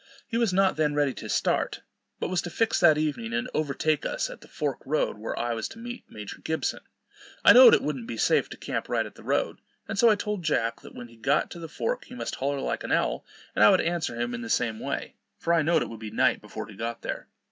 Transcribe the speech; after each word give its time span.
He 0.27 0.35
was 0.39 0.51
not 0.51 0.77
then 0.77 0.95
ready 0.95 1.13
to 1.13 1.29
start, 1.29 1.83
but 2.19 2.27
was 2.31 2.41
to 2.41 2.49
fix 2.49 2.79
that 2.79 2.97
evening, 2.97 3.33
and 3.33 3.47
overtake 3.53 4.03
us 4.03 4.31
at 4.31 4.41
the 4.41 4.47
fork 4.47 4.79
road 4.83 5.19
where 5.19 5.37
I 5.37 5.53
was 5.53 5.67
to 5.69 5.77
meet 5.77 6.05
Major 6.09 6.41
Gibson. 6.41 6.79
I 7.45 7.53
know'd 7.53 7.75
it 7.75 7.83
wouldn't 7.83 8.07
be 8.07 8.17
safe 8.17 8.49
to 8.49 8.57
camp 8.57 8.89
right 8.89 9.05
at 9.05 9.13
the 9.13 9.21
road; 9.21 9.59
and 9.87 9.99
so 9.99 10.09
I 10.09 10.15
told 10.15 10.41
Jack, 10.41 10.81
that 10.81 10.95
when 10.95 11.09
he 11.09 11.17
got 11.17 11.51
to 11.51 11.59
the 11.59 11.69
fork 11.69 12.05
he 12.05 12.15
must 12.15 12.33
holler 12.33 12.61
like 12.61 12.83
an 12.83 12.91
owl, 12.91 13.23
and 13.53 13.63
I 13.63 13.69
would 13.69 13.81
answer 13.81 14.19
him 14.19 14.33
in 14.33 14.41
the 14.41 14.49
same 14.49 14.79
way; 14.79 15.17
for 15.37 15.53
I 15.53 15.61
know'd 15.61 15.83
it 15.83 15.89
would 15.91 15.99
be 15.99 16.09
night 16.09 16.41
before 16.41 16.65
he 16.67 16.73
got 16.75 17.03
there. 17.03 17.27